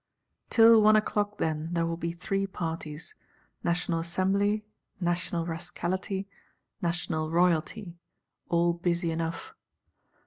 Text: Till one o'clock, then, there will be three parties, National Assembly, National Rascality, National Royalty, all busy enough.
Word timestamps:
Till 0.49 0.81
one 0.81 0.95
o'clock, 0.95 1.37
then, 1.37 1.69
there 1.75 1.85
will 1.85 1.95
be 1.95 2.11
three 2.11 2.47
parties, 2.47 3.13
National 3.63 3.99
Assembly, 3.99 4.65
National 4.99 5.45
Rascality, 5.45 6.27
National 6.81 7.29
Royalty, 7.29 7.99
all 8.49 8.73
busy 8.73 9.11
enough. 9.11 9.53